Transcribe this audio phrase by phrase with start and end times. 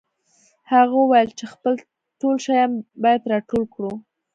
[0.71, 1.73] هغه وویل چې خپل
[2.19, 2.71] ټول شیان
[3.03, 3.91] باید راټول کړو